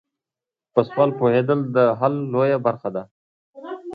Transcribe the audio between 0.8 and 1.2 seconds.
سوال